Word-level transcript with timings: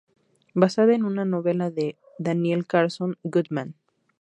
Basada 0.55 0.95
en 0.95 1.03
una 1.05 1.25
novela 1.25 1.69
de 1.69 1.95
Daniel 2.17 2.65
Carson 2.65 3.19
Goodman. 3.21 3.75